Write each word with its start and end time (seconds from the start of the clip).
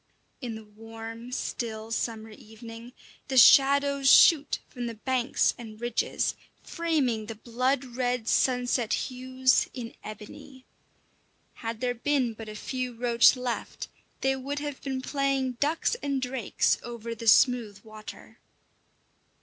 In 0.41 0.55
the 0.55 0.65
warm, 0.65 1.31
still, 1.31 1.91
summer 1.91 2.31
evening, 2.31 2.93
the 3.27 3.37
shadows 3.37 4.09
shoot 4.11 4.57
from 4.67 4.87
the 4.87 4.95
banks 4.95 5.53
and 5.59 5.79
ridges, 5.79 6.33
framing 6.63 7.27
the 7.27 7.35
blood 7.35 7.85
red 7.85 8.27
sunset 8.27 8.93
hues 8.93 9.67
in 9.75 9.93
ebony. 10.03 10.65
Had 11.53 11.81
there 11.81 11.93
been 11.93 12.33
but 12.33 12.49
a 12.49 12.55
few 12.55 12.95
roach 12.95 13.35
left, 13.35 13.89
they 14.21 14.35
would 14.35 14.57
have 14.57 14.81
been 14.81 15.03
playing 15.03 15.51
ducks 15.59 15.93
and 16.01 16.19
drakes 16.19 16.79
over 16.81 17.13
the 17.13 17.27
smooth 17.27 17.81
water. 17.83 18.39